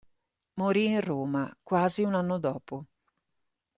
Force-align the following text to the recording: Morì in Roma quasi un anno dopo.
Morì 0.55 0.87
in 0.87 1.01
Roma 1.01 1.55
quasi 1.61 2.01
un 2.01 2.15
anno 2.15 2.39
dopo. 2.39 2.85